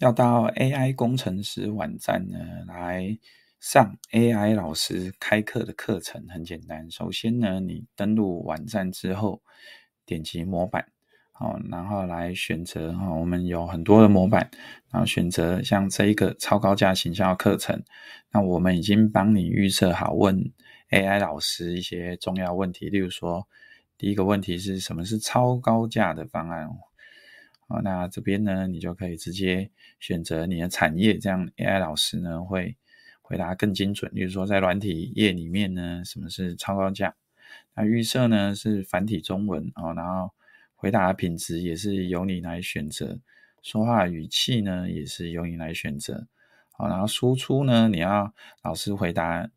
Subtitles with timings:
[0.00, 3.18] 要到 AI 工程师网站呢，来
[3.60, 6.90] 上 AI 老师开课的课程，很简单。
[6.90, 9.42] 首先呢，你登录网站之后，
[10.06, 10.86] 点击模板，
[11.32, 14.50] 好，然后来选择哈，我们有很多的模板，
[14.90, 17.82] 然后选择像这一个超高价行销课程，
[18.32, 20.50] 那我们已经帮你预设好问
[20.92, 23.46] AI 老师一些重要问题，例如说，
[23.98, 26.70] 第一个问题是什么是超高价的方案？
[27.70, 32.76] 啊，那这边呢，你就可以直接选择你的产业，这样 AI 老师呢会
[33.22, 34.10] 回答更精准。
[34.12, 37.14] 比如说，在软体业里面呢，什么是超高价？
[37.74, 40.32] 那预设呢是繁体中文哦，然后
[40.74, 43.20] 回答的品质也是由你来选择，
[43.62, 46.26] 说话语气呢也是由你来选择。
[46.72, 49.48] 好，然后输出呢，你要老师回答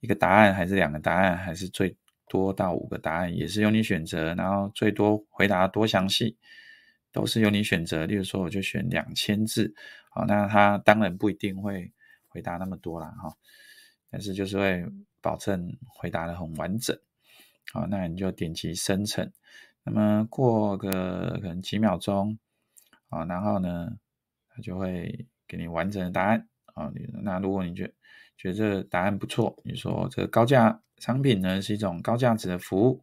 [0.00, 1.94] 一个答案，还是两个答案，还是最
[2.28, 4.34] 多到五个答案，也是由你选择。
[4.34, 6.38] 然后最多回答多详细。
[7.18, 9.74] 都是由你选择，例如说我就选两千字，
[10.10, 11.92] 好，那他当然不一定会
[12.28, 13.34] 回答那么多啦，哈，
[14.08, 14.86] 但是就是会
[15.20, 16.96] 保证回答的很完整，
[17.72, 19.28] 好，那你就点击生成，
[19.82, 22.38] 那么过个可能几秒钟，
[23.08, 23.90] 啊，然后呢，
[24.50, 26.88] 他就会给你完整的答案，啊，
[27.24, 27.92] 那如果你觉
[28.36, 33.02] 觉得这个答案不错，你说这个高价商品呢是一种高价值的服务，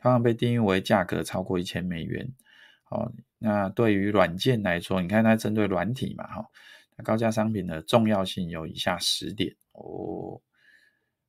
[0.00, 2.32] 通常被定义为价格超过一千美元。
[2.90, 6.46] 哦，那对于软件来说，你看它针对软体嘛，哈，
[6.96, 10.40] 那高价商品的重要性有以下十点哦。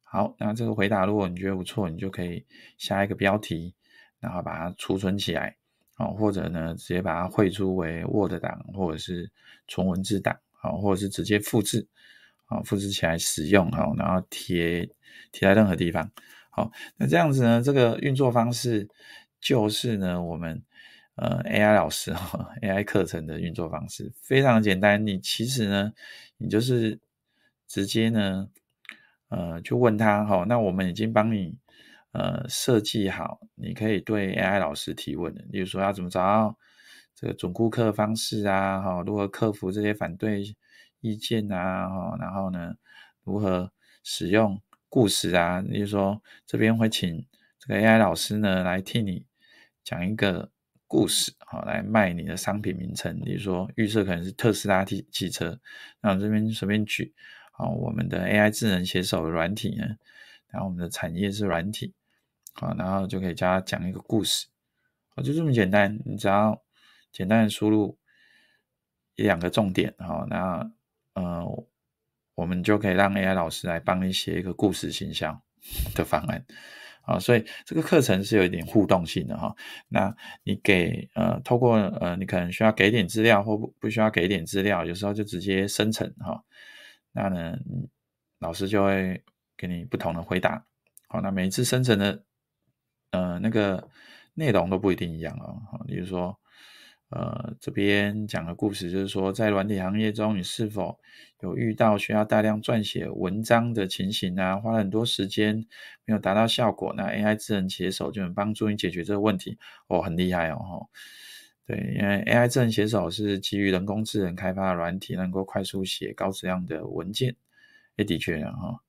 [0.04, 2.46] 好，那这个回答如果你觉得不错，你就可以
[2.78, 3.76] 下一个标题，
[4.22, 5.58] 然后把它储存起来，
[5.98, 9.30] 哦，或者呢直接把它汇出为 Word 档，或者是
[9.68, 11.86] 纯文字档，好，或者是直接复制，
[12.46, 14.90] 好，复制起来使用，好，然后贴
[15.34, 16.10] 贴在任何地方，
[16.52, 18.88] 好，那这样子呢，这个运作方式
[19.42, 20.64] 就是呢，我们。
[21.18, 25.04] 呃，AI 老师哈，AI 课程的运作方式非常简单。
[25.04, 25.92] 你其实呢，
[26.38, 27.00] 你就是
[27.68, 28.48] 直接呢，
[29.30, 30.46] 呃，就问他哈。
[30.48, 31.58] 那我们已经帮你
[32.12, 35.44] 呃设计好，你可以对 AI 老师提问的。
[35.50, 36.56] 例如说要怎么找到
[37.16, 40.44] 这个准顾客方式啊，哈，如何克服这些反对
[41.02, 42.76] 意见啊，哈，然后呢，
[43.24, 43.72] 如何
[44.04, 45.62] 使用故事啊？
[45.62, 47.26] 例如说这边会请
[47.58, 49.26] 这个 AI 老师呢来替你
[49.84, 50.52] 讲一个。
[50.88, 55.60] 故事好，来卖你的商品名称，比如说预设可能是特斯拉汽汽车，
[56.02, 57.14] 那我这边随便举，
[57.52, 59.86] 好，我们的 AI 智能写手软体呢，
[60.50, 61.94] 然后我们的产业是软体，
[62.54, 64.48] 好，然后就可以教他讲一个故事，
[65.10, 66.64] 好，就这么简单，你只要
[67.12, 67.98] 简单的输入
[69.16, 70.72] 一两个重点，好，那
[71.14, 71.46] 呃，
[72.36, 75.42] 我们就可以让 AI 老师来帮你写一个故事形象
[75.96, 76.46] 的方案。
[77.08, 79.56] 啊，所以这个课程是有一点互动性的哈。
[79.88, 80.14] 那
[80.44, 86.44] 你给呃，透过呃，你可能需要给点资料，或不需要给点资料，有时候就直接生成哈。
[87.14, 87.58] 那呢，
[88.40, 89.24] 老师就会
[89.56, 90.64] 给你不同的回答。
[91.08, 92.24] 好，那每一次生成的
[93.12, 93.88] 呃那个
[94.34, 95.62] 内容都不一定一样哦。
[95.72, 96.38] 好，比如说。
[97.10, 101.00] 呃，这边讲的故事就是说，在软体行业中，你是否
[101.40, 104.58] 有遇到需要大量撰写文章的情形啊？
[104.58, 105.56] 花了很多时间
[106.06, 109.58] 没有达到效果，那 AI 智能写手就能帮助你解决这个问题
[109.88, 110.88] 哦，很厉害哦，
[111.66, 117.34] 对，因为 AI 智能写手是基于人工智能开发的软体，能够快速写高质量的文件，
[117.96, 118.80] 诶，的确啊，哈，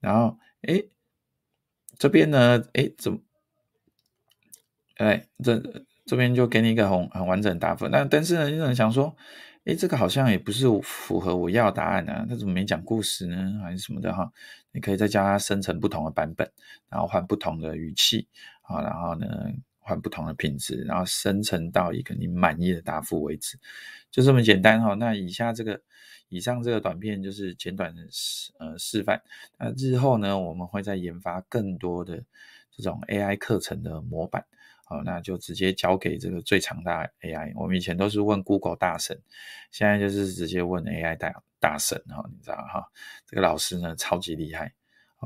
[0.00, 0.90] 然后诶，
[1.98, 3.18] 这边呢，诶，怎么，
[4.96, 5.86] 哎，这。
[6.08, 9.14] 这边就给你一个很很完整的答复，那但是呢，有人想说，
[9.64, 13.60] 诶，这个好像也不是符合我要答案，啊，他怎么没讲故事呢？
[13.62, 14.32] 还是什么的哈？
[14.72, 16.50] 你可以再叫它生成不同的版本，
[16.88, 18.26] 然后换不同的语气，
[18.62, 19.26] 啊，然后呢
[19.80, 23.58] 换不同的品质，然后生成到一个你满意的答复为止，
[24.10, 24.94] 就这么简单哈。
[24.94, 25.78] 那以下这个
[26.30, 29.20] 以上这个短片就是简短的示呃示范，
[29.58, 32.22] 那日后呢，我们会再研发更多的
[32.78, 34.44] 这种 AI 课程的模板。
[34.84, 37.52] 好，那就直接交给这个最强大 AI。
[37.54, 39.20] 我们以前都是问 Google 大神，
[39.70, 42.82] 现在就是直接问 AI 大大神哈，你知道哈？
[43.26, 44.72] 这个老师呢超级厉害，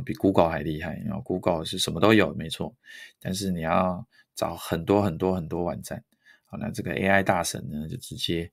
[0.04, 1.00] 比 Google 还厉害。
[1.06, 2.74] 然后 Google 是什么都有，没错，
[3.20, 6.02] 但是你要找很多很多很多网站。
[6.46, 8.50] 好，那这个 AI 大神呢，就直接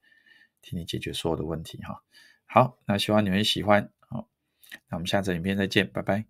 [0.62, 2.04] 替你解决所有的问题哈。
[2.46, 3.92] 好，那希望你们喜欢。
[4.08, 4.30] 好，
[4.90, 6.26] 那我们下次影片再见，拜拜。